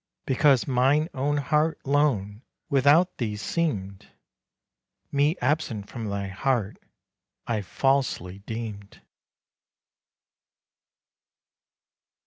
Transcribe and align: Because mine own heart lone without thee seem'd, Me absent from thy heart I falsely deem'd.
Because 0.25 0.65
mine 0.67 1.09
own 1.13 1.37
heart 1.37 1.77
lone 1.85 2.41
without 2.71 3.17
thee 3.19 3.35
seem'd, 3.37 4.07
Me 5.11 5.35
absent 5.39 5.89
from 5.91 6.09
thy 6.09 6.27
heart 6.27 6.77
I 7.45 7.61
falsely 7.61 8.39
deem'd. 8.39 8.99